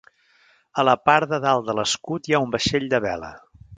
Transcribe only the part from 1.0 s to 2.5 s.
part de dalt de l'escut hi ha